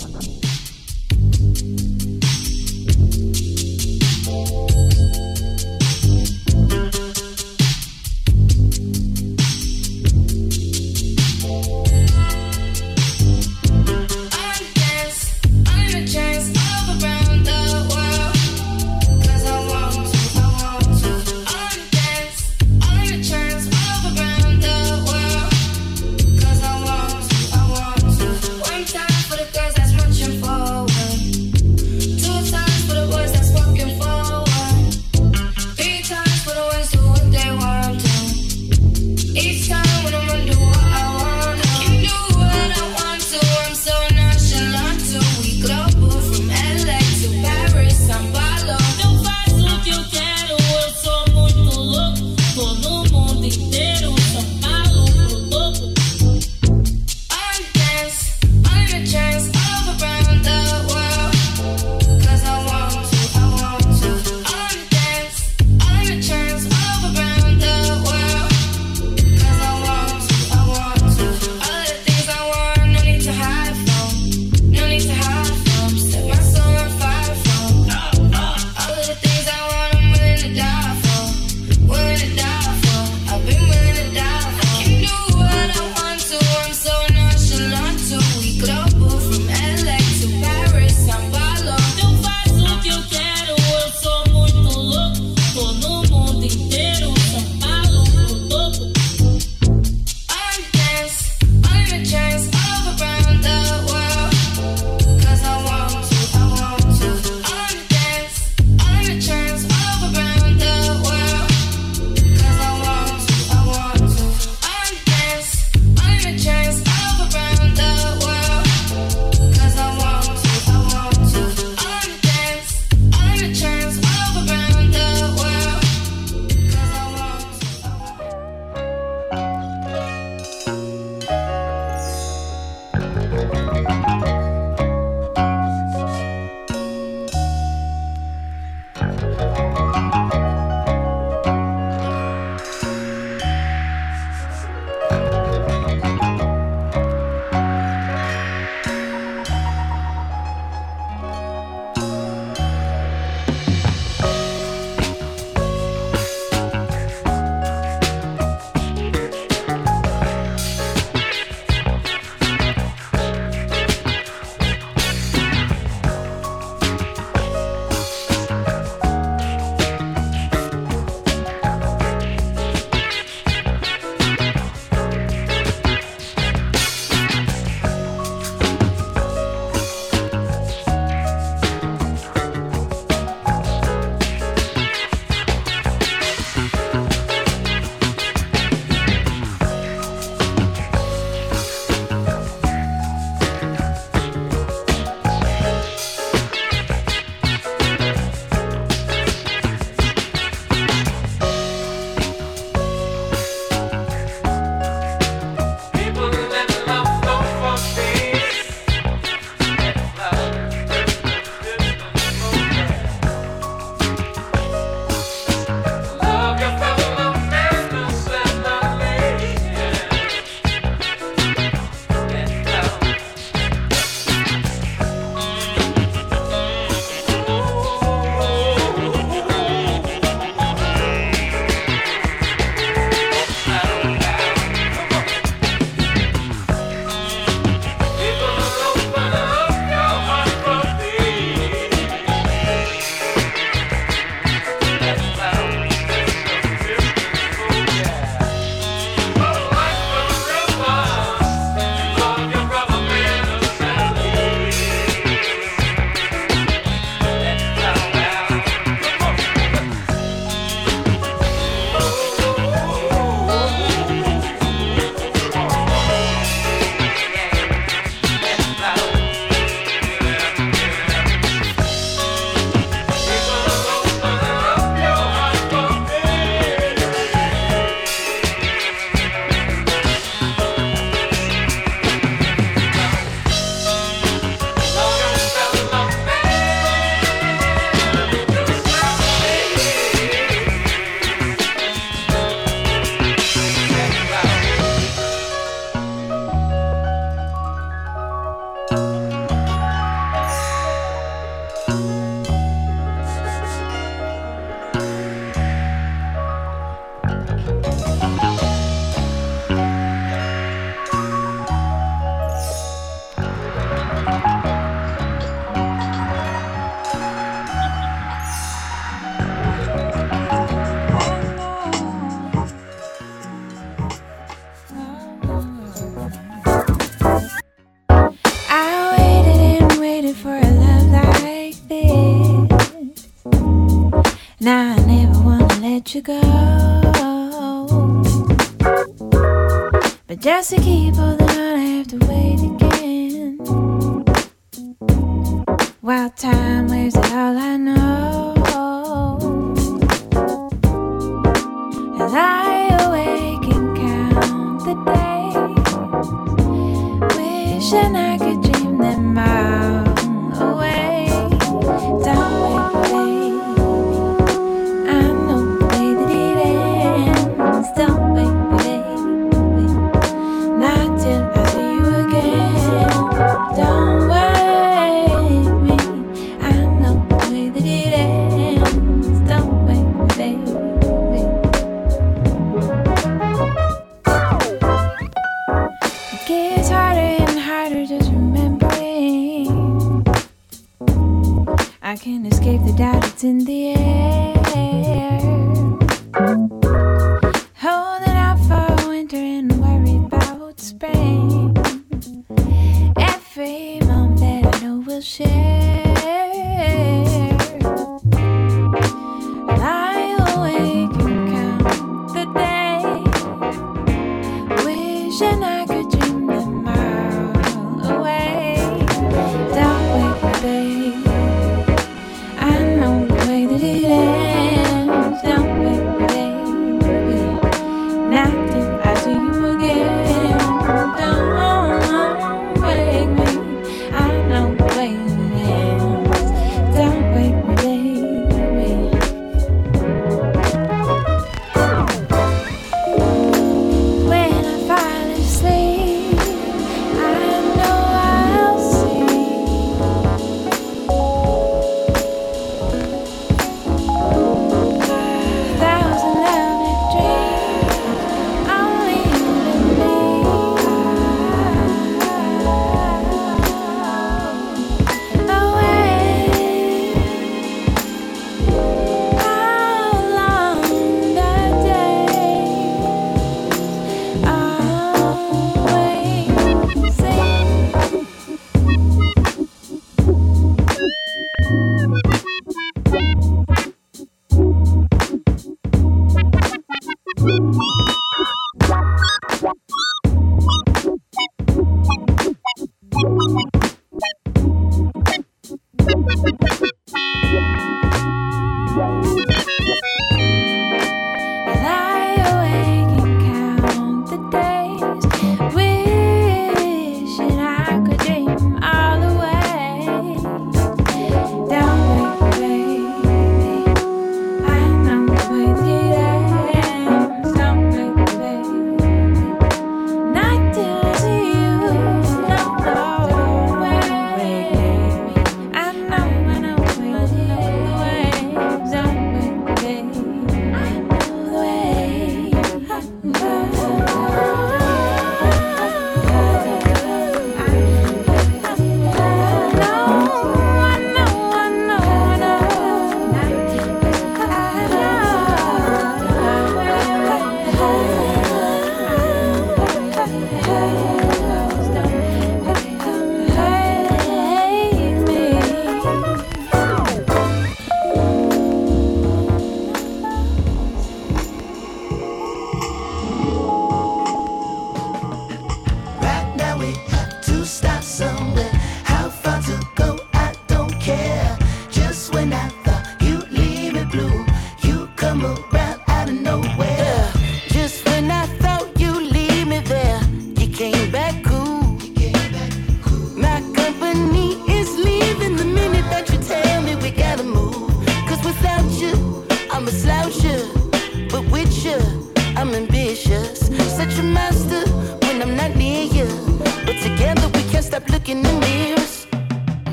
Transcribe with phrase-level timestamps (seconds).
[0.00, 0.22] Thank
[1.62, 1.97] you.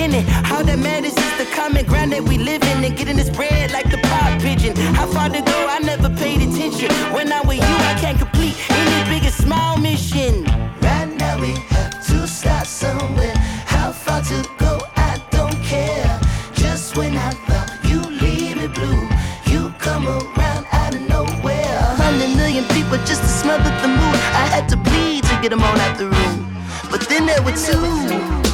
[0.00, 0.26] The beginning.
[0.60, 3.90] That matters is the common ground that we live in and getting this bread like
[3.90, 4.76] the pop pigeon.
[4.94, 5.66] How far to go?
[5.68, 6.92] I never paid attention.
[7.14, 10.44] When I'm with you, I can't complete any big or small mission.
[10.82, 13.34] Right now we have to start somewhere.
[13.64, 14.80] How far to go?
[14.96, 16.20] I don't care.
[16.54, 19.08] Just when I thought you leave me blue,
[19.46, 21.72] you come around out of nowhere.
[21.72, 24.16] A hundred million people just to smother the mood.
[24.36, 26.54] I had to bleed to get them all out the room.
[26.90, 28.49] But then there were two.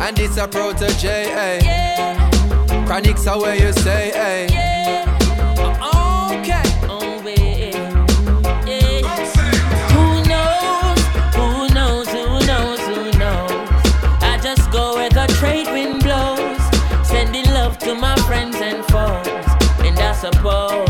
[0.00, 1.60] And it's a Protoje, eh?
[2.86, 4.46] Chronixx are where you say, eh?
[6.34, 6.62] Okay.
[9.92, 11.00] Who knows?
[11.36, 12.08] Who knows?
[12.08, 12.80] Who knows?
[12.80, 13.68] Who knows?
[14.22, 16.60] I just go where the trade wind blows,
[17.06, 19.26] sending love to my friends and foes.
[19.86, 20.89] And I suppose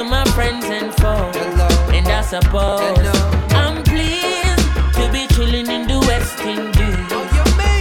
[0.00, 1.36] To my friends and foes.
[1.36, 1.68] Hello.
[1.92, 3.06] And I suppose.
[3.60, 4.66] I'm pleased
[4.96, 7.10] to be chilling in the West Indies.
[7.12, 7.26] Oh,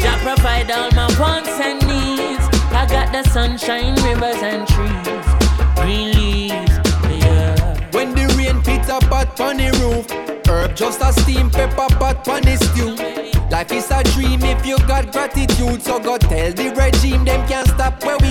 [0.02, 2.46] Jah provide all my wants and needs.
[2.72, 5.28] I got the sunshine, rivers and trees,
[5.80, 6.76] green leaves.
[7.24, 7.56] Yeah.
[7.92, 8.58] When the rain
[8.90, 10.06] up pot on the roof,
[10.50, 12.96] herb just a steam pepper pot on the stew.
[13.50, 17.68] Life is a dream if you got gratitude, so go tell the regime them can't
[17.68, 18.28] stop where we.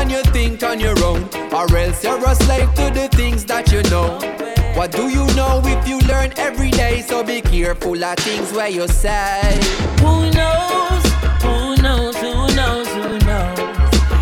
[0.00, 3.70] Information you think on your own, or else you're a slave to the things that
[3.70, 4.18] you know.
[4.74, 7.02] What do you know if you learn every day?
[7.02, 9.60] So be careful of things where you say.
[10.00, 11.04] Who knows?
[11.42, 12.16] Who knows?
[12.16, 12.88] Who knows?
[12.88, 13.58] Who knows?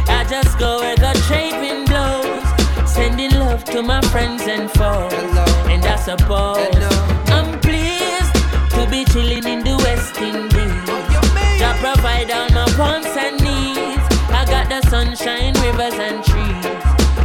[0.08, 5.12] I just go where the trade wind blows, sending love to my friends and foes.
[5.12, 5.44] Hello.
[5.68, 6.90] And I suppose Hello.
[7.36, 8.34] I'm pleased
[8.74, 10.47] to be chilling in the West Indies.
[14.98, 16.66] Sunshine, rivers and trees,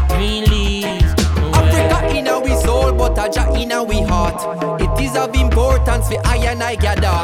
[0.09, 1.11] green leaves.
[1.37, 4.39] Oh Africa in our soul, but a Jah in our heart.
[4.79, 7.19] It is of importance for I and I gather.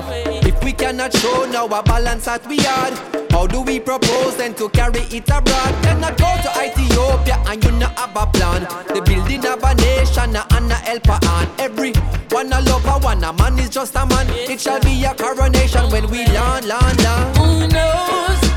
[0.47, 2.93] If we cannot show now a balance that we had,
[3.31, 5.73] how do we propose then to carry it abroad?
[5.83, 8.63] Cannot go to Ethiopia and you not have a plan.
[8.87, 11.47] The building of a nation and a helper on.
[11.59, 11.93] Every
[12.31, 14.25] one a lover, one a man is just a man.
[14.29, 17.37] It shall be a coronation when we land, land, land.
[17.37, 18.48] Who knows?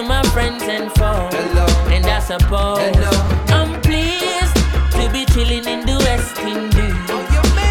[0.00, 1.32] To my friends and foes.
[1.34, 1.66] Hello.
[1.94, 3.12] And I suppose Hello.
[3.58, 4.56] I'm pleased
[4.96, 6.96] to be chilling in the West Indies.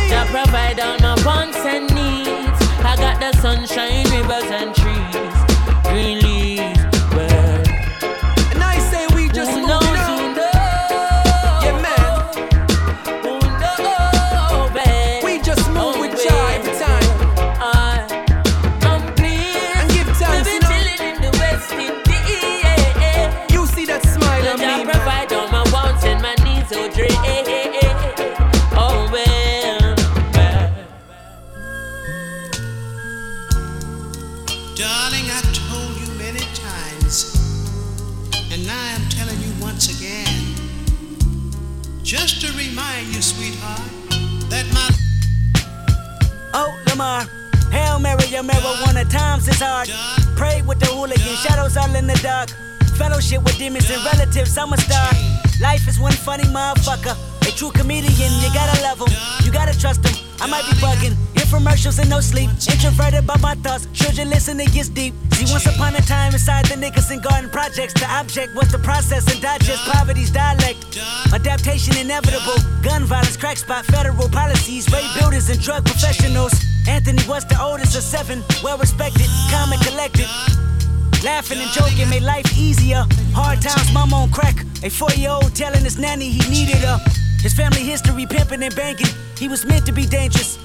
[0.09, 2.59] Jah provide all my wants and needs.
[2.85, 4.78] I got the sunshine, rivers and
[48.39, 49.89] Hail marijuana times is hard.
[50.37, 52.49] Pray with the hooligan, shadows all in the dark.
[52.97, 55.11] Fellowship with demons and relatives, I'm a star.
[55.59, 57.17] Life is one funny motherfucker.
[57.41, 60.18] A true comedian, you gotta love him, you gotta trust him.
[60.41, 61.15] I might be bugging.
[61.35, 62.49] Infomercials and no sleep.
[62.71, 63.87] Introverted by my thoughts.
[63.93, 65.13] Children listen, it gets deep.
[65.33, 69.27] See, once upon a time inside the Nickerson Garden Projects, the object was to process
[69.31, 70.97] and digest poverty's dialect.
[71.33, 72.55] Adaptation inevitable.
[72.81, 76.53] Gun violence, crack spot, federal policies, rape builders and drug professionals.
[76.87, 80.27] Anthony was the oldest of seven, well respected, calm and collected.
[81.23, 83.05] Laughing and joking made life easier.
[83.33, 84.63] Hard times, mama on crack.
[84.83, 86.97] A four year old telling his nanny he needed her.
[87.41, 89.07] His family history pimping and banking.
[89.37, 90.57] He was meant to be dangerous.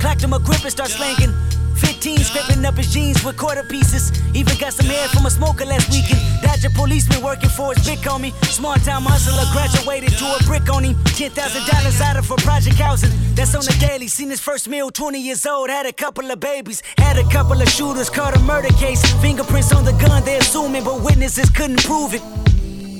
[0.00, 1.32] Clacked him a grip and start slanking.
[1.76, 4.10] 15 scraping up his jeans with quarter pieces.
[4.34, 6.20] Even got some hair from a smoker last weekend.
[6.40, 8.32] Dodger policeman working for his big homie.
[8.46, 10.94] Small time hustler graduated to a brick on him.
[11.12, 13.10] $10,000 out of for project housing.
[13.34, 14.08] That's on the daily.
[14.08, 15.68] Seen his first meal, 20 years old.
[15.68, 16.82] Had a couple of babies.
[16.96, 18.08] Had a couple of shooters.
[18.08, 19.02] Caught a murder case.
[19.20, 22.22] Fingerprints on the gun, they assuming, but witnesses couldn't prove it.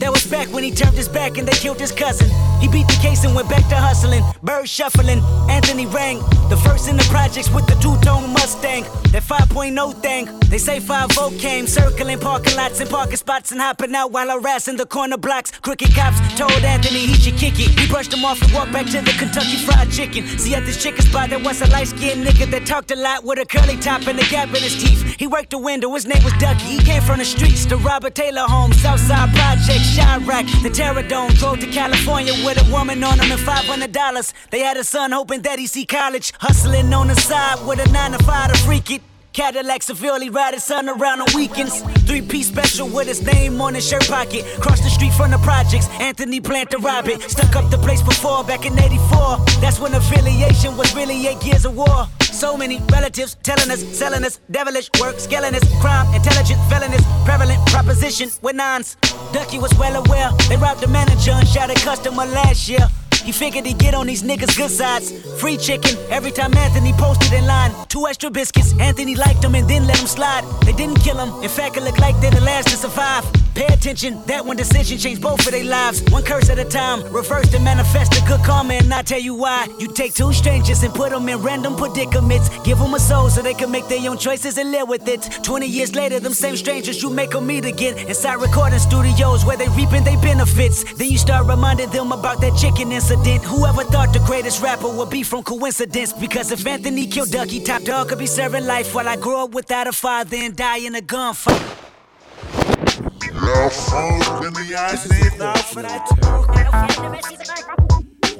[0.04, 2.28] That was back when he turned his back and they killed his cousin.
[2.60, 4.22] He beat the case and went back to hustling.
[4.42, 6.18] Bird shuffling, Anthony rang.
[6.50, 8.84] The first in the projects with the two tone Mustang.
[9.12, 10.28] That 5.0 thing.
[10.50, 11.08] They say 5
[11.38, 15.50] came, circling parking lots and parking spots and hopping out while harassing the corner blocks.
[15.50, 17.78] Crooked cops told Anthony he should kick it.
[17.78, 20.26] He brushed him off and walked back to the Kentucky Fried Chicken.
[20.38, 23.24] See, at this chicken spot, there was a light skinned nigga that talked a lot
[23.24, 25.16] with a curly top and a gap in his teeth.
[25.18, 26.76] He worked the window, his name was Ducky.
[26.76, 31.30] He came from the streets, to Robert Taylor home, Southside Project, Chiraq, the Terror Dome.
[31.34, 34.32] Drove to California with a woman on him and $500.
[34.50, 36.32] They had a son hoping that he see college.
[36.40, 39.02] Hustling on the side with a 9 to 5 to freak it.
[39.34, 41.82] Cadillac severely ride his son around on weekends.
[42.06, 44.44] Three piece special with his name on his shirt pocket.
[44.60, 47.20] Cross the street from the projects, Anthony planned to rob it.
[47.22, 49.38] Stuck up the place before back in 84.
[49.60, 52.06] That's when affiliation was really eight years of war.
[52.20, 57.60] So many relatives telling us, selling us, devilish work, scaling us, crime, intelligent, felonious, prevalent
[57.66, 58.96] proposition with nines.
[59.32, 60.30] Ducky was well aware.
[60.48, 62.88] They robbed the manager and shot a customer last year.
[63.24, 65.10] He figured he'd get on these niggas' good sides.
[65.40, 67.72] Free chicken every time Anthony posted in line.
[67.88, 68.74] Two extra biscuits.
[68.78, 70.44] Anthony liked them and then let them slide.
[70.66, 71.42] They didn't kill him.
[71.42, 73.24] In fact, it looked like they're the last to survive.
[73.54, 76.02] Pay attention, that one decision changed both of their lives.
[76.10, 77.00] One curse at a time.
[77.12, 79.68] Reverse and manifest the good karma, and I tell you why.
[79.78, 82.48] You take two strangers and put them in random predicaments.
[82.64, 85.22] Give them a soul so they can make their own choices and live with it.
[85.44, 87.96] 20 years later, them same strangers you make them meet again.
[87.96, 90.82] Inside recording studios where they reaping their benefits.
[90.94, 93.13] Then you start reminding them about that chicken incident.
[93.14, 96.12] Whoever thought the greatest rapper would be from coincidence?
[96.12, 99.54] Because if Anthony killed Ducky, Top Dawg could be serving life while I grow up
[99.54, 101.60] without a father and die in a gunfight.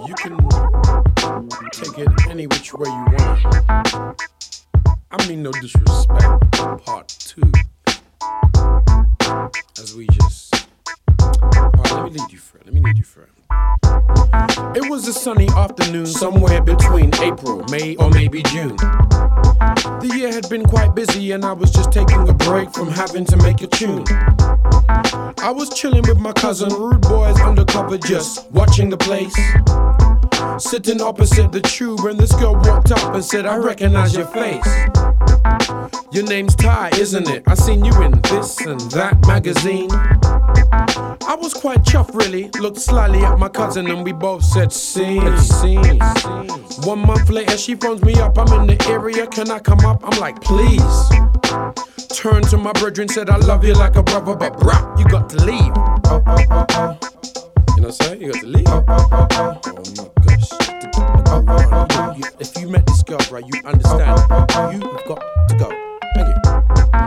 [0.06, 0.38] You can
[1.70, 4.20] take it any which way you want.
[5.10, 6.50] I mean, no disrespect.
[6.84, 7.52] Part two.
[9.78, 10.66] As we just.
[11.20, 12.60] Alright, let me lead you through.
[12.64, 13.26] Let me lead you through.
[14.76, 18.76] It was a sunny afternoon somewhere between April, May, or maybe June.
[18.76, 23.24] The year had been quite busy, and I was just taking a break from having
[23.26, 24.04] to make a tune.
[25.38, 29.34] I was chilling with my cousin, rude boys undercover, just watching the place.
[30.62, 34.66] Sitting opposite the tube, and this girl walked up and said, I recognize your face.
[36.12, 37.42] Your name's Ty, isn't it?
[37.46, 39.88] I seen you in this and that magazine.
[39.92, 42.50] I was quite chuffed, really.
[42.60, 45.22] Looked slyly at my cousin, and we both said, Scene.
[46.84, 48.38] One month later, she phones me up.
[48.38, 50.00] I'm in the area, can I come up?
[50.04, 50.82] I'm like, Please.
[52.14, 55.28] Turned to my brethren, said, I love you like a brother, but bruh, you got
[55.30, 55.72] to leave.
[55.76, 56.98] Oh, oh, oh, oh.
[57.76, 58.20] You know what I'm saying?
[58.22, 58.66] You got to leave.
[58.68, 59.60] Oh, oh, oh, oh.
[61.26, 62.18] oh my gosh.
[62.18, 64.18] You- If you met this girl, right, you understand.
[64.72, 65.83] You've got to go.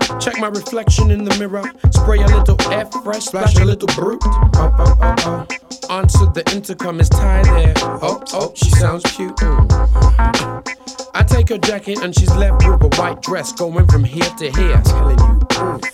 [0.10, 0.20] You.
[0.20, 1.64] Check my reflection in the mirror.
[1.92, 4.20] Spray a little F fresh, splash a little Brut.
[4.24, 5.48] Oh, oh, oh, oh.
[5.90, 7.74] Answer the intercom, is Ty there?
[7.78, 9.36] Oh, oh, she sounds cute.
[9.38, 10.74] Mm.
[11.14, 14.52] I take her jacket and she's left with a white dress going from here to
[14.52, 14.82] here.
[14.86, 15.40] Telling you.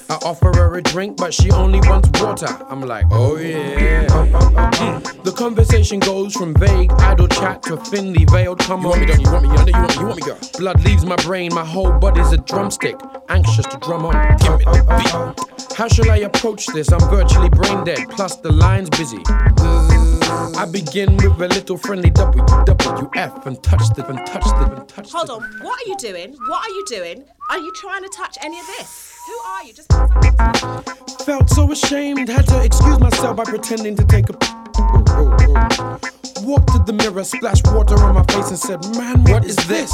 [0.09, 2.47] I offer her a drink, but she only wants water.
[2.69, 4.05] I'm like, oh yeah.
[4.07, 5.23] Mm.
[5.23, 8.59] The conversation goes from vague idle chat to thinly veiled.
[8.59, 9.49] Come you on, want me, don't you want me?
[9.49, 10.01] Know you want me.
[10.01, 10.39] You want me, girl.
[10.57, 12.99] Blood leaves my brain, my whole body's a drumstick,
[13.29, 16.91] anxious to drum How shall I approach this?
[16.91, 19.21] I'm virtually brain dead, plus the line's busy.
[19.27, 25.11] I begin with a little friendly WWF and touch the and touch the and touch
[25.11, 26.33] Hold on, what are you doing?
[26.47, 27.23] What are you doing?
[27.49, 29.13] Are you trying to touch any of this?
[29.27, 29.73] Who are you?
[29.73, 30.83] Just I'm
[31.25, 34.33] Felt so ashamed, had to excuse myself by pretending to take a.
[34.33, 36.47] Ooh, ooh, ooh.
[36.47, 39.91] Walked to the mirror, splashed water on my face, and said, Man, what is this?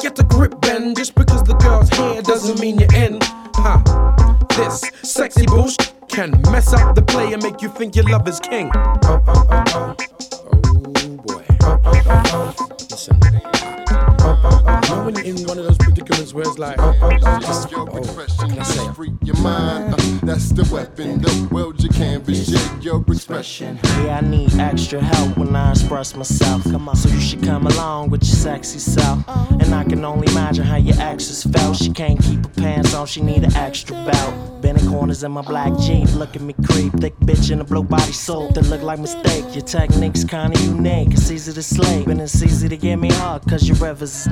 [0.00, 0.94] Get the grip, Ben.
[0.94, 3.18] Just because the girl's hair doesn't mean you're in.
[3.54, 4.46] Ha.
[4.56, 8.38] This sexy bullshit can mess up the play and make you think your love is
[8.40, 8.70] king.
[8.74, 9.96] Oh, oh, oh, oh.
[10.44, 11.44] Oh, boy.
[11.62, 12.76] Oh, oh, oh, oh.
[12.90, 13.20] listen.
[14.42, 17.88] Now when in one of those predicaments where it's like, oh, oh, oh, just, your
[17.90, 19.94] oh, expression, let's say, free your mind.
[19.94, 23.78] Uh, that's the weapon, the world you canvas, share your expression.
[24.04, 26.64] Yeah, I need extra help when I express myself.
[26.64, 29.22] Come on, so you should come along with your sexy self.
[29.28, 31.76] And I can only imagine how your exes felt.
[31.76, 34.62] She can't keep her pants on, she need an extra belt.
[34.62, 36.92] Bending corners in my black jeans, look at me creep.
[36.94, 39.44] Thick bitch in a blue body suit that look like mistake.
[39.54, 42.04] Your technique's kinda unique, it's easy to slay.
[42.04, 44.26] And it's easy to get me hard, cause your rivers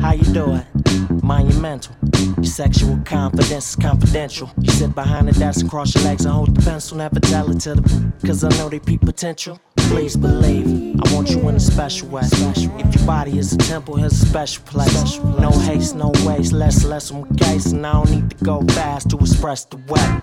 [0.00, 1.22] How you do it?
[1.22, 1.94] Monumental.
[2.36, 4.50] Your sexual confidence is confidential.
[4.60, 6.98] You sit behind the desk and cross your legs and hold the pencil.
[6.98, 9.60] Never tell it to the cause I know they peep potential.
[9.76, 12.22] Please believe, I want you in a special way.
[12.24, 15.18] If your body is a temple, here's a special place.
[15.20, 17.66] No haste, no waste, less, less on case.
[17.72, 20.20] And I don't need to go fast to express the way.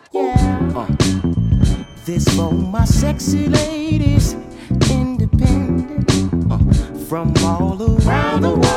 [0.76, 0.88] Uh.
[2.06, 4.34] This for my sexy ladies,
[4.90, 6.10] independent
[6.52, 6.58] uh,
[7.08, 8.69] from all around the world.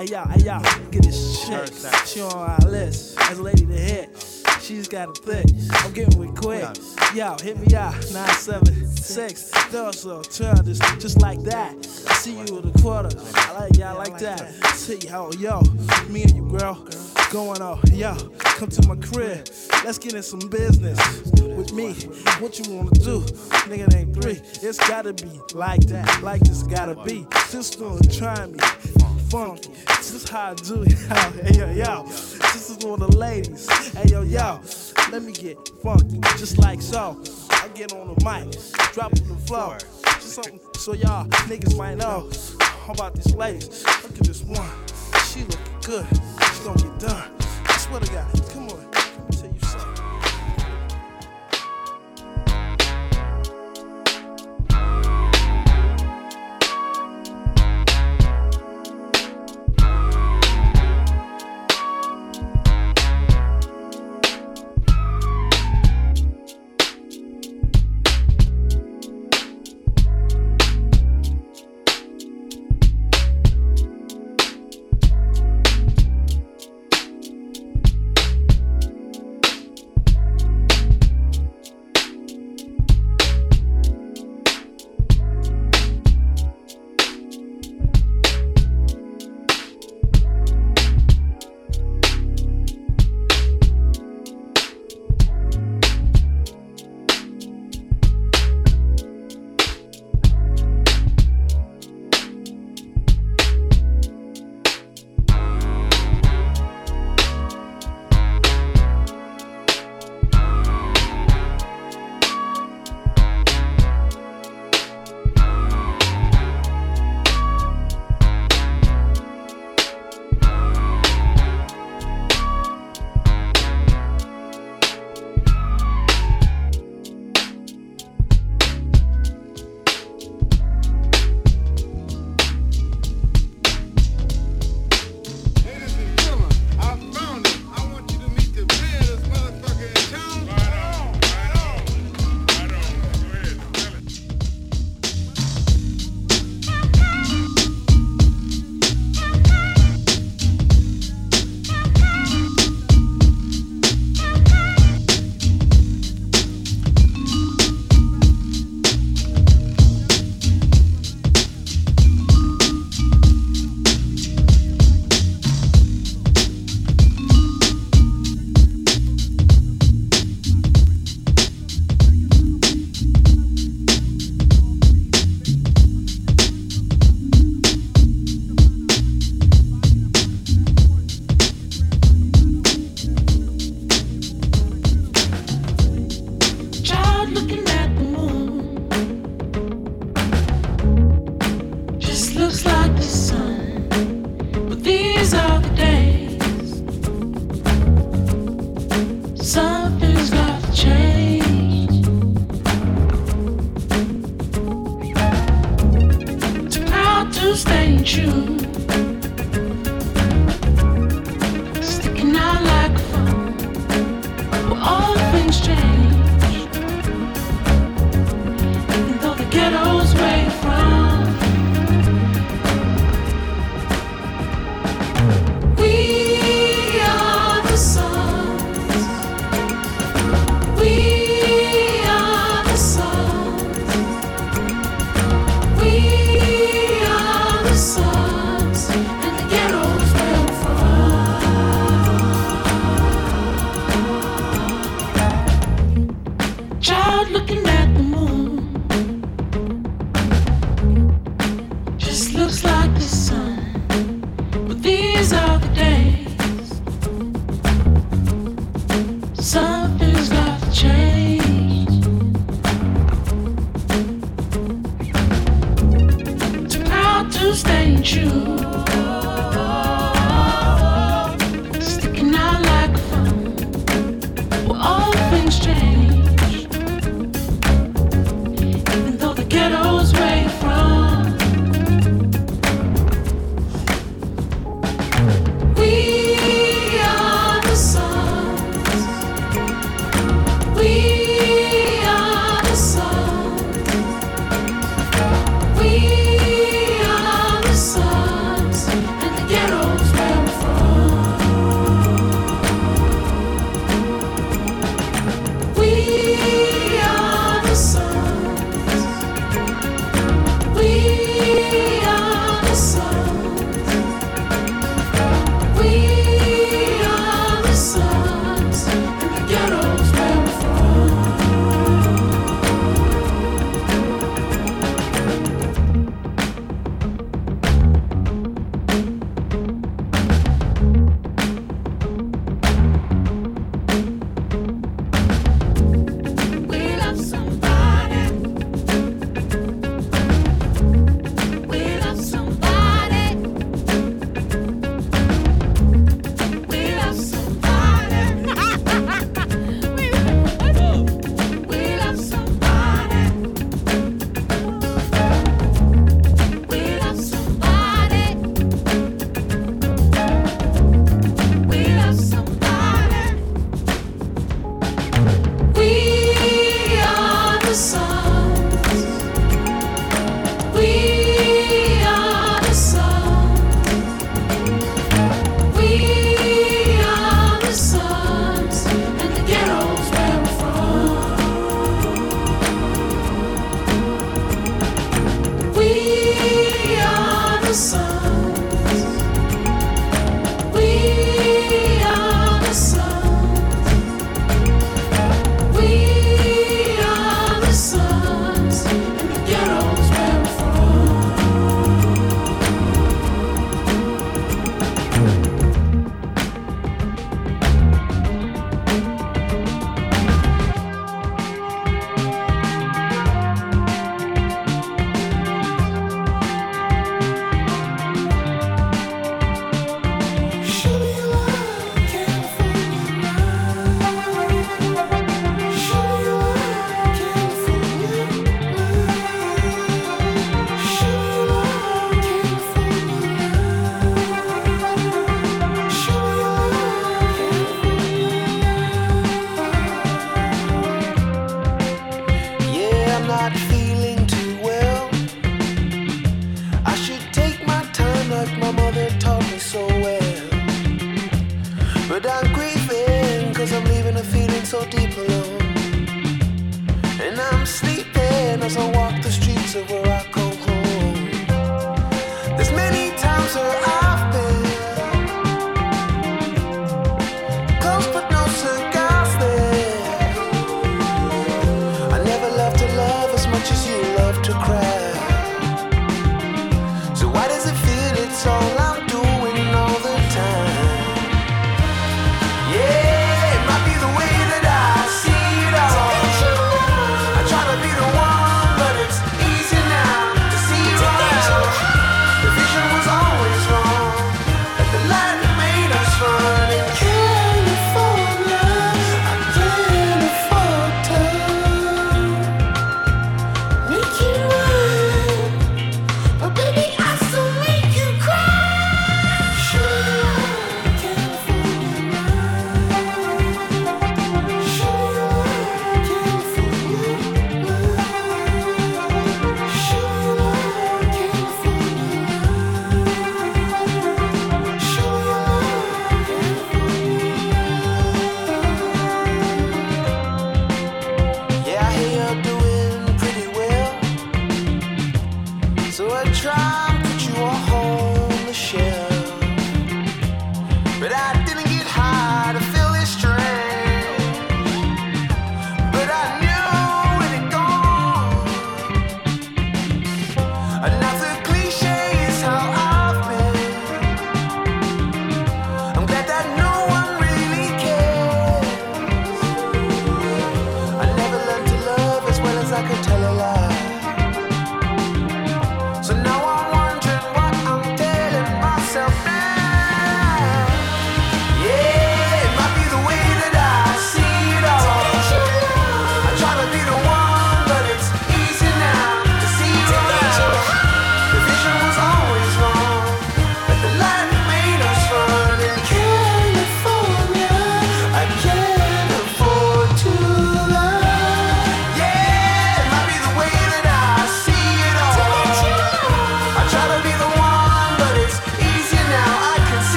[0.00, 2.06] Hey y'all, hey y'all, get this shit.
[2.06, 4.42] She on our list as a lady to hit.
[4.62, 5.44] She's got a thick.
[5.74, 6.64] I'm getting with quick.
[7.14, 7.92] Yo, hit me out.
[8.10, 9.50] 976.
[9.50, 11.74] Throw so turn this just like that.
[12.08, 13.10] I see you with a quarter.
[13.34, 14.50] I like y'all like that.
[14.74, 15.60] See yo, yo,
[16.08, 16.82] me and you, girl.
[17.30, 19.50] Going on, yo, come to my crib.
[19.84, 20.98] Let's get in some business
[21.42, 21.92] with me.
[22.40, 23.20] What you wanna do?
[23.68, 24.40] Nigga ain't three.
[24.66, 27.26] It's gotta be like that, like this gotta be.
[27.48, 28.58] Sister, don't try me
[29.30, 29.70] funky.
[29.86, 30.92] This is how I do it.
[31.40, 33.68] Hey yo yo, this is of the ladies.
[33.92, 34.60] Hey yo yo,
[35.12, 37.22] let me get funky, just like so.
[37.50, 38.58] I get on the mic,
[38.92, 39.78] drop it the floor.
[40.04, 42.28] Just something so y'all niggas might know
[42.60, 43.84] How about these ladies.
[44.02, 44.68] Look at this one,
[45.28, 46.06] she looking good.
[46.54, 47.30] She gonna get done.
[47.66, 48.69] I swear to God, come on,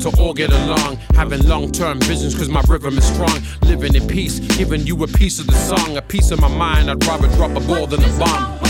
[0.00, 3.38] to all get along, having long term visions cause my rhythm is strong.
[3.62, 6.90] Living in peace, giving you a piece of the song, a piece of my mind.
[6.90, 8.60] I'd rather drop a ball than a bomb.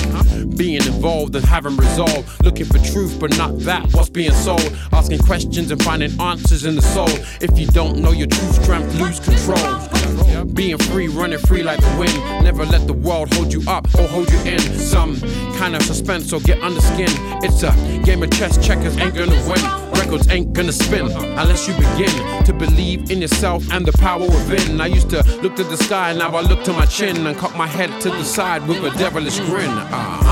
[0.56, 4.72] Being involved and having resolve, looking for truth but not that what's being sold.
[4.92, 7.08] Asking questions and finding answers in the soul.
[7.40, 10.44] If you don't know your true strength, lose control.
[10.54, 12.44] Being free, running free like the wind.
[12.44, 14.60] Never let the world hold you up or hold you in.
[14.78, 15.20] Some
[15.54, 17.10] kind of suspense, or get under skin.
[17.42, 17.72] It's a
[18.04, 19.90] game of chess, checkers ain't gonna win.
[20.00, 24.80] Records ain't gonna spin unless you begin to believe in yourself and the power within.
[24.80, 27.54] I used to look to the sky, now I look to my chin and cock
[27.56, 29.68] my head to the side with a devilish grin.
[29.68, 30.29] Uh-huh.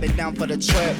[0.00, 0.96] Said I'll be down for the trip.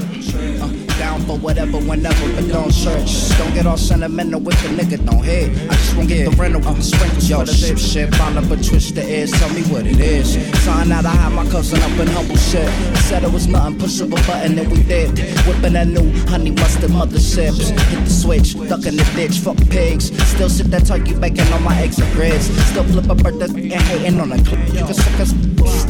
[0.60, 3.36] Uh, down for whatever, whenever, but don't search.
[3.38, 5.50] Don't get all sentimental with the nigga, don't hit.
[5.70, 7.28] I just won't get the rental with the sprinkles.
[7.28, 10.34] Yo, shit, shit, ball up a twist the ears, tell me what it is.
[10.64, 12.68] Sign out, I had my cousin up in humble shit.
[13.08, 15.18] Said it was nothing, push up a button and we did.
[15.46, 17.70] Whipping that new honey mustard mother motherships.
[17.70, 20.12] Hit the switch, duck in the ditch, fuck pigs.
[20.28, 22.46] Still sit that turkey bacon on my eggs and grits.
[22.70, 24.60] Still flip a birthday and hating on a clip.
[24.68, 25.32] You can suck us,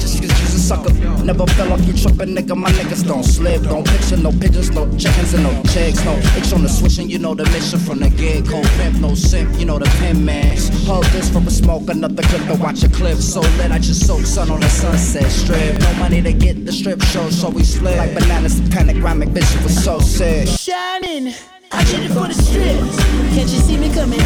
[0.00, 0.29] just
[0.60, 0.92] sucker.
[1.24, 2.56] Never fell off you trippin', nigga.
[2.56, 3.62] My niggas don't slip.
[3.62, 6.04] Don't picture no pigeons, no chickens, and no chicks.
[6.04, 8.46] No itch on the switch, and you know the mission from the gig.
[8.48, 10.56] Cold pimp, no simp, you know the pin man.
[10.86, 13.18] Hold this from a smoke, another clip to watch a clip.
[13.18, 15.78] So lit, I just soak sun on the sunset strip.
[15.80, 17.96] No money to get the strip show, so we split.
[17.96, 20.46] Like bananas, panoramic, bitch, it was so sick.
[20.48, 21.34] Shining,
[21.72, 22.96] I did it for the strips.
[23.34, 24.20] Can't you see me coming?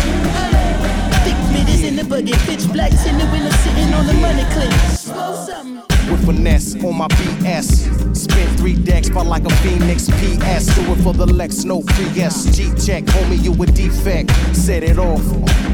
[1.24, 4.72] Thick bitches in the buggy, pitch black in the window, sitting on the money clip.
[4.96, 5.93] Smoke something.
[6.10, 8.16] With finesse on my BS.
[8.16, 10.74] Spin three decks, felt like a Phoenix PS.
[10.74, 12.56] Do it for the Lex, no pre-S.
[12.56, 14.30] G check, homie, you a defect.
[14.54, 15.22] Set it off.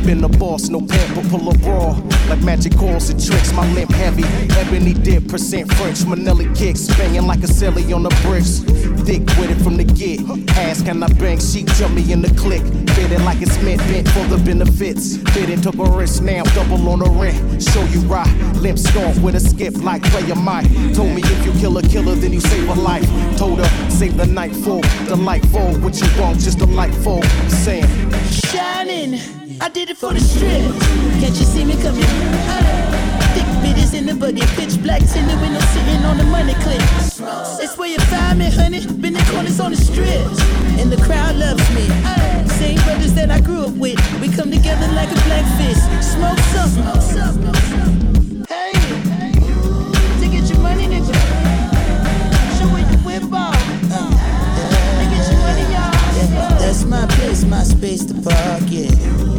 [0.04, 1.92] Been the boss, no pamper, pull a raw.
[2.28, 4.24] Like magic calls and tricks, my limp heavy.
[4.58, 6.86] Ebony dip, percent French, Manila kicks.
[6.96, 8.60] Banging like a silly on the bricks.
[9.04, 10.20] Thick with it from the get.
[10.56, 11.38] Ask, can I bang?
[11.38, 12.62] She jump me in the click.
[12.94, 15.16] Fit it like it's meant, bent for the benefits.
[15.34, 17.62] Fit into a risk, now double on the rent.
[17.62, 18.28] Show you right.
[18.56, 20.02] Limp stomp with a skip like
[20.94, 23.08] Told me if you kill a killer, then you save a life.
[23.38, 25.74] Told her, save the night for delightful.
[25.80, 27.22] What you want, just delightful.
[27.48, 27.88] Saying,
[28.28, 29.18] Shining,
[29.60, 30.60] I did it for the strip.
[31.20, 32.04] Can't you see me coming?
[33.32, 36.82] Thick bitches in the buggy, pitch blacks in the window, sitting on the money clip.
[37.62, 38.86] It's where you find me, honey.
[38.86, 40.40] Been the corners on the strips,
[40.78, 41.86] and the crowd loves me.
[42.58, 46.12] Same brothers that I grew up with, we come together like a black fist.
[46.12, 47.99] Smoke something.
[57.80, 59.29] Place, my space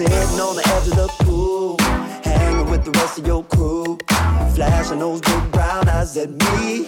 [0.00, 1.76] Sitting on the edge of the pool,
[2.24, 3.98] hanging with the rest of your crew,
[4.54, 6.86] flashing those big brown eyes at me.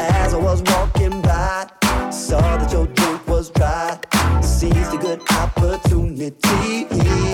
[0.00, 1.66] As I was walking by,
[2.10, 3.98] saw that your drink was dry.
[4.40, 7.29] Seized a good opportunity.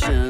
[0.00, 0.29] Vibrations.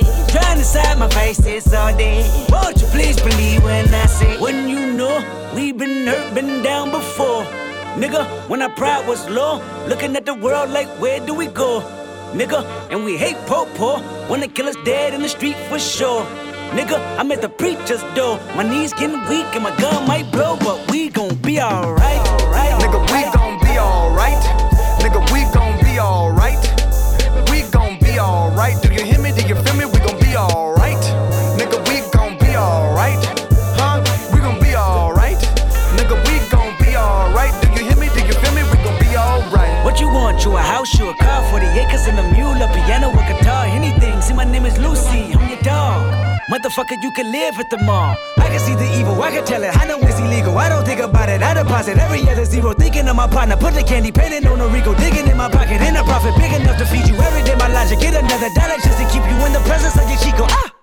[0.61, 2.21] Decide my faces all day.
[2.49, 5.17] Won't you please believe when I say, when you know
[5.55, 7.43] we've been hurt, been down before.
[7.97, 11.81] Nigga, when our pride was low, looking at the world like, where do we go?
[12.33, 13.97] Nigga, and we hate po po
[14.29, 16.23] when the killer's dead in the street for sure.
[16.77, 18.39] Nigga, I'm at the preacher's door.
[18.55, 22.23] My knees getting weak and my gun might blow, but we gon' be alright.
[22.81, 23.40] Nigga, we gon'
[40.43, 43.65] You a house, you a car, 40 acres and a mule, a piano, a guitar,
[43.65, 44.19] anything.
[44.21, 46.01] See, my name is Lucy, I'm your dog.
[46.49, 48.17] Motherfucker, you can live at the mall.
[48.37, 49.69] I can see the evil, I can tell it.
[49.77, 50.57] I know it's illegal.
[50.57, 51.43] I don't think about it.
[51.43, 52.73] I deposit every other zero.
[52.73, 54.95] Thinking of my partner, put the candy painting on a Rico.
[54.95, 57.55] Digging in my pocket, in a profit big enough to feed you every day.
[57.55, 60.45] My logic, get another dollar just to keep you in the presence of your Chico.
[60.49, 60.80] Ah!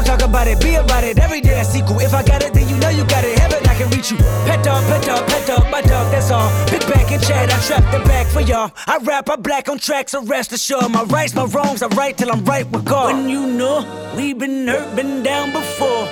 [0.00, 1.18] Don't talk about it, be about it.
[1.18, 2.00] Every day I sequel.
[2.00, 3.38] If I got it, then you know you got it.
[3.38, 4.16] Heaven, I can reach you.
[4.48, 6.48] Pet dog, pet dog, pet dog, my dog, that's all.
[6.70, 8.72] Big back and Chad, I trap the back for y'all.
[8.86, 10.90] I rap, I black on tracks, so rest assured.
[10.90, 13.12] My rights, my wrongs, I right till I'm right with God.
[13.12, 13.84] When you know
[14.16, 16.06] we been hurt, been down before.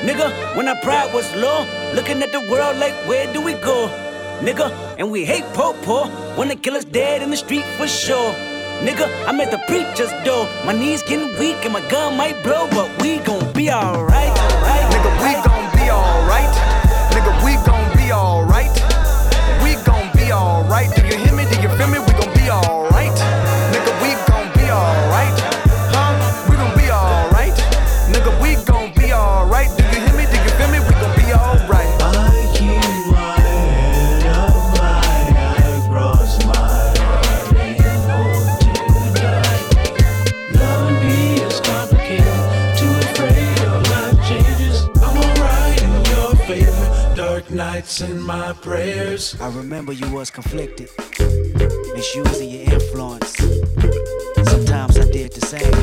[0.00, 3.88] Nigga, when our pride was low, looking at the world like, where do we go?
[4.40, 8.53] Nigga, and we hate po po when the killer's dead in the street for sure.
[8.84, 10.46] Nigga, I'm at the preacher's door.
[10.66, 14.53] My knees getting weak and my gun might blow, but we gon' be alright.
[48.38, 49.36] My prayers.
[49.40, 50.90] I remember you was conflicted,
[51.94, 53.32] misusing your influence.
[54.50, 55.74] Sometimes I did the same.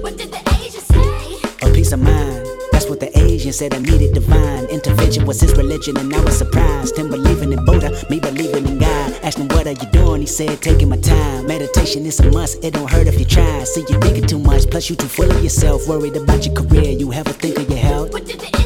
[0.00, 1.68] What did the Asian say?
[1.68, 2.46] A peace of mind.
[2.70, 6.38] That's what the Asian said I needed divine intervention was his religion, and I was
[6.38, 6.96] surprised.
[6.96, 9.12] Him believing in Buddha, me believing in God.
[9.24, 10.20] Asked him what are you doing?
[10.20, 11.48] He said taking my time.
[11.48, 12.64] Meditation is a must.
[12.64, 13.64] It don't hurt if you try.
[13.64, 15.88] See you thinking too much, plus you too full of yourself.
[15.88, 18.12] Worried about your career, you ever think of your health?
[18.12, 18.59] What did the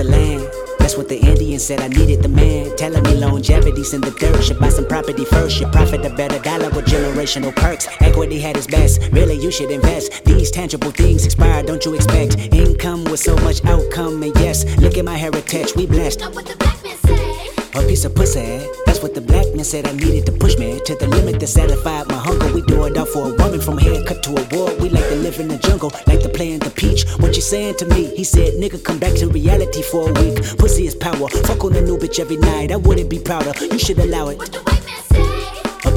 [0.00, 0.48] of land.
[0.78, 1.80] That's what the Indian said.
[1.80, 4.42] I needed the man telling me longevity's in the dirt.
[4.42, 5.56] Should buy some property first.
[5.56, 7.86] Should profit a better dollar with generational perks.
[8.00, 9.00] Equity had its best.
[9.12, 10.24] Really, you should invest.
[10.24, 11.62] These tangible things expire.
[11.62, 14.22] Don't you expect income with so much outcome?
[14.22, 15.76] And yes, look at my heritage.
[15.76, 16.20] We blessed.
[16.20, 17.80] Know what the black man say?
[17.80, 18.79] A piece of pussy.
[19.00, 21.46] That's what the black man said I needed to push me to the limit that
[21.46, 22.52] satisfied my hunger.
[22.52, 24.76] We do it all for a woman from haircut to a war.
[24.76, 27.08] We like to live in the jungle, like to play in the peach.
[27.16, 28.14] What you saying to me?
[28.14, 30.44] He said, nigga, come back to reality for a week.
[30.58, 31.30] Pussy is power.
[31.48, 32.72] Fuck on a new bitch every night.
[32.72, 33.54] I wouldn't be prouder.
[33.58, 34.38] You should allow it.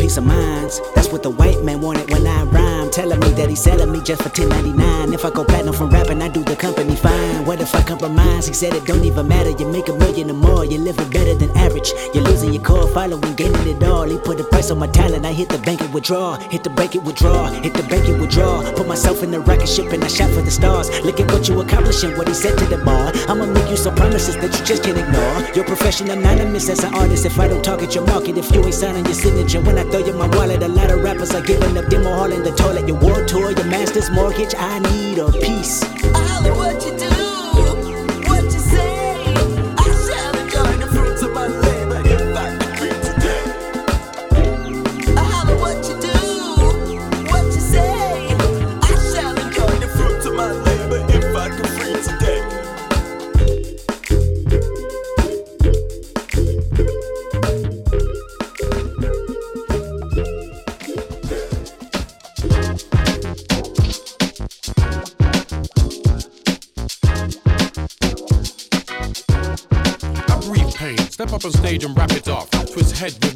[0.03, 0.81] Piece of minds.
[0.95, 2.91] That's what the white man wanted when I rhyme.
[2.91, 5.13] Telling me that he's selling me just for 10.99.
[5.13, 7.45] If I go platinum from rapping, I do the company fine.
[7.45, 8.45] What if I compromise?
[8.45, 9.51] He said it don't even matter.
[9.51, 10.65] You make a million or more.
[10.65, 11.93] You're living better than average.
[12.13, 14.03] You're losing your core following, gaining it all.
[14.03, 15.25] He put a price on my talent.
[15.25, 16.35] I hit the bank and withdraw.
[16.49, 17.47] Hit the bank and withdraw.
[17.47, 18.61] Hit the bank and withdraw.
[18.73, 20.89] Put myself in the rocket ship and I shot for the stars.
[21.05, 22.17] Look at what you accomplishing.
[22.17, 23.13] What he said to the bar.
[23.29, 25.55] I'ma make you some promises that you just can't ignore.
[25.55, 27.25] Your profession anonymous as an artist.
[27.25, 30.03] If I don't target your market, if you ain't signing your signature, when I throw
[30.03, 32.87] you my wallet, a lot of rappers are giving up demo hall in the toilet.
[32.87, 34.55] Your war tour, your master's mortgage.
[34.57, 35.83] I need a piece.
[35.83, 37.12] I holler what you do,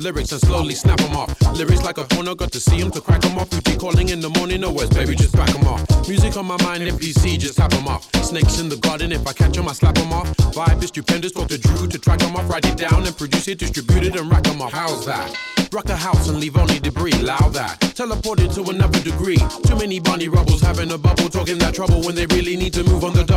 [0.08, 1.30] lyrics and slowly snap 'em off.
[1.58, 3.51] Lyrics like a corner, got to see 'em to crack 'em off.
[3.51, 5.82] If you calling in the morning, no words, baby, just back 'em off.
[6.08, 8.08] Music on my mind, MPC, just tap 'em off.
[8.24, 10.28] Snakes in the garden, if I catch 'em, I slap 'em off.
[10.55, 12.49] Vibe is stupendous, talk to Drew to track 'em off.
[12.49, 14.72] Write it down and produce it, distribute it and rack 'em off.
[14.72, 15.28] How's that?
[15.74, 17.82] Rock a house and leave only debris, allow that.
[17.99, 19.41] Teleported to another degree.
[19.68, 22.84] Too many bunny rubbles having a bubble, talking that trouble when they really need to
[22.86, 23.37] move on the double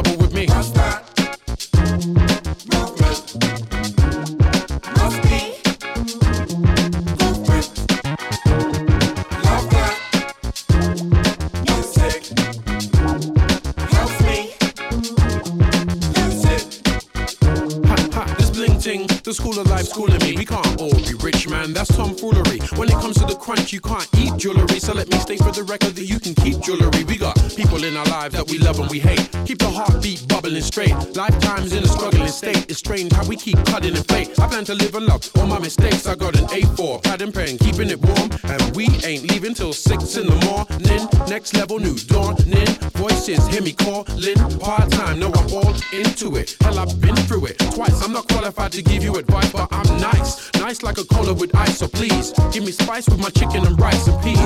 [19.60, 20.34] of life schooling me.
[20.36, 21.72] We can't all be rich, man.
[21.72, 22.58] That's tomfoolery.
[22.76, 24.80] When it comes to the crunch, you can't eat jewelry.
[24.80, 27.04] So let me state for the record that you can keep jewelry.
[27.04, 29.28] We got people in our lives that we love and we hate.
[29.44, 30.94] Keep the heartbeat bubbling straight.
[31.14, 32.70] Lifetimes in a struggling state.
[32.70, 34.38] It's strange how we keep cutting and fate.
[34.40, 36.06] I plan to live and love all my mistakes.
[36.06, 38.30] I got an A4, pad and pen, keeping it warm.
[38.44, 41.08] And we ain't leaving till six in the morning.
[41.28, 42.66] Next level, new dawning.
[42.96, 44.38] Voices hear me calling.
[44.58, 46.56] Part time, no, I'm all into it.
[46.60, 48.02] Hell, I've been through it twice.
[48.02, 50.52] I'm not qualified to give you advice, but I'm nice.
[50.54, 53.78] Nice like a cola with ice, so please give me spice with my chicken and
[53.80, 54.38] rice and peas.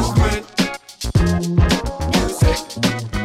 [2.13, 3.24] Music.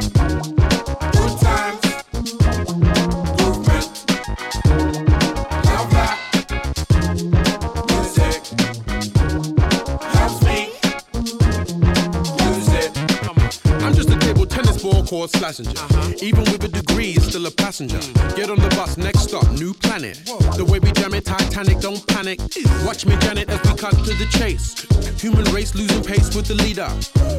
[15.10, 15.82] Court slassenger.
[16.22, 17.98] Even with a degree, still a passenger.
[18.36, 20.22] Get on the bus, next stop, new planet.
[20.56, 22.40] The way we jam it, Titanic, don't panic.
[22.86, 24.86] Watch me, Janet, as we cut to the chase.
[25.20, 26.88] Human race losing pace with the leader.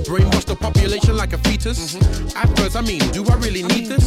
[0.02, 1.94] Brainwash the population like a fetus.
[2.34, 4.04] At first, I mean, do I really need this?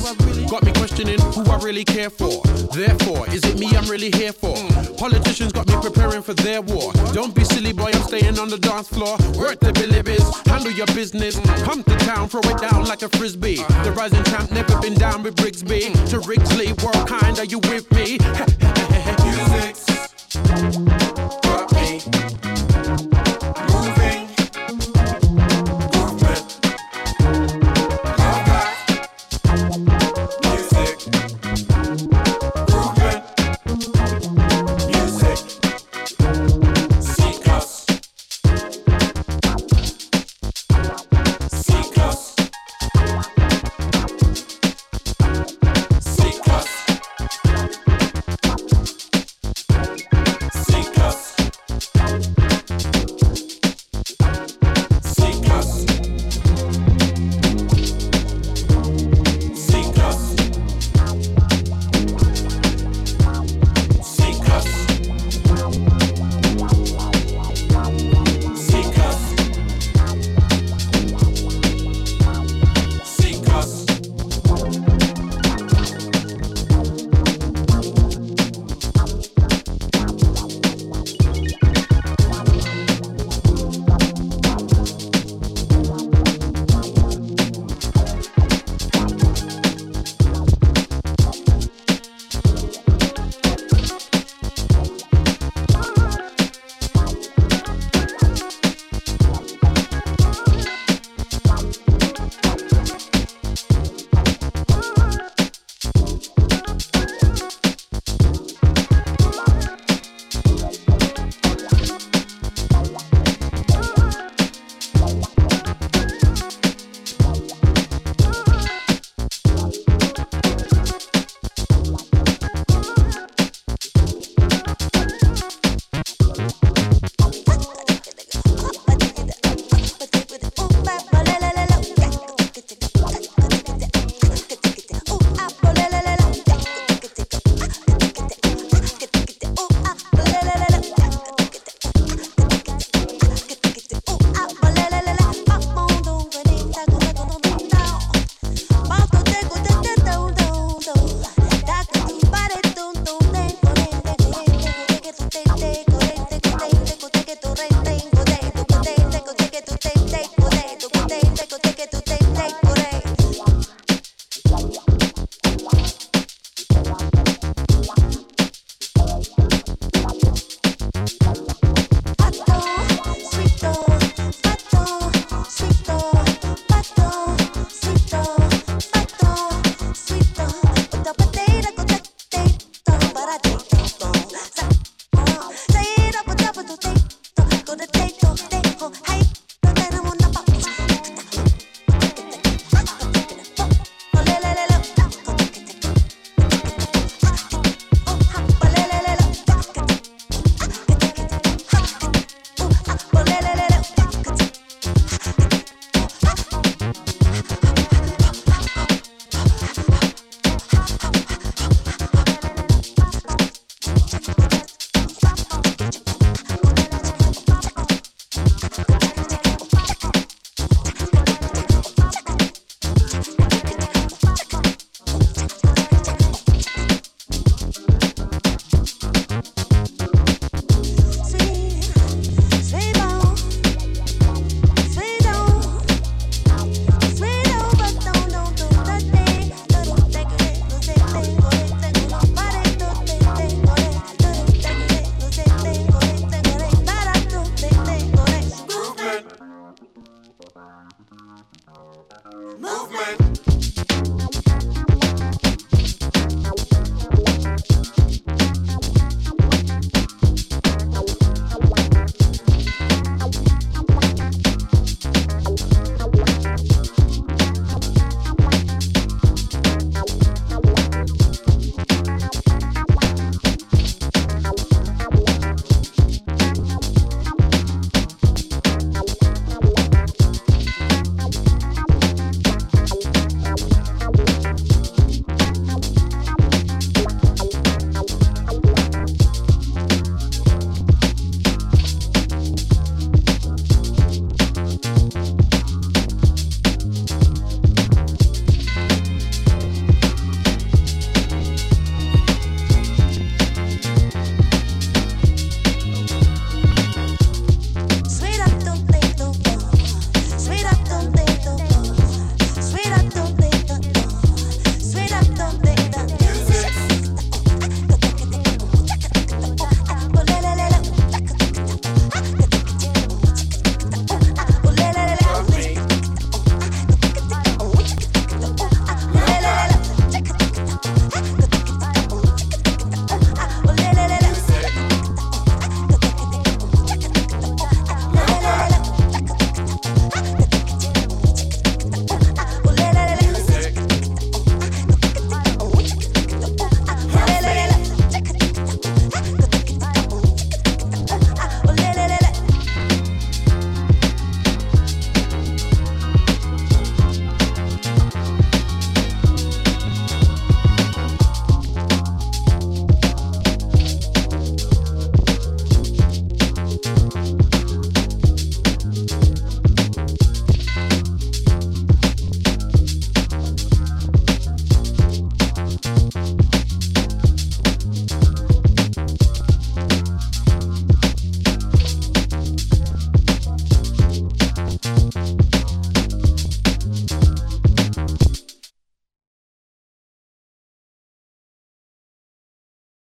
[0.51, 2.43] Got me questioning who I really care for.
[2.75, 4.55] Therefore, is it me I'm really here for?
[4.97, 6.91] Politicians got me preparing for their war.
[7.13, 9.15] Don't be silly, boy, I'm staying on the dance floor.
[9.39, 11.39] Work the billies, handle your business.
[11.63, 13.52] Pump the town, throw it down like a frisbee.
[13.57, 15.93] The rising champ never been down with Brigsby.
[16.09, 18.17] To Rixley, what kind are you with me?
[19.23, 19.93] Music's
[21.73, 22.42] me.